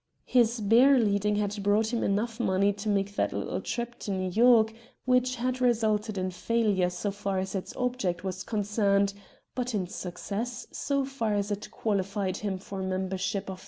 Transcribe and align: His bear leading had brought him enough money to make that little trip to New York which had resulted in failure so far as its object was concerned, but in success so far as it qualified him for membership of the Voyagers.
His 0.25 0.61
bear 0.61 0.97
leading 0.97 1.35
had 1.35 1.61
brought 1.61 1.93
him 1.93 2.01
enough 2.03 2.39
money 2.39 2.73
to 2.73 2.89
make 2.89 3.13
that 3.15 3.31
little 3.33 3.61
trip 3.61 3.99
to 3.99 4.09
New 4.11 4.31
York 4.31 4.73
which 5.05 5.35
had 5.35 5.61
resulted 5.61 6.17
in 6.17 6.31
failure 6.31 6.89
so 6.89 7.11
far 7.11 7.37
as 7.37 7.53
its 7.53 7.75
object 7.75 8.23
was 8.23 8.41
concerned, 8.43 9.13
but 9.53 9.75
in 9.75 9.85
success 9.85 10.65
so 10.71 11.05
far 11.05 11.35
as 11.35 11.51
it 11.51 11.69
qualified 11.69 12.37
him 12.37 12.57
for 12.57 12.81
membership 12.81 13.41
of 13.43 13.43
the 13.45 13.49
Voyagers. 13.49 13.59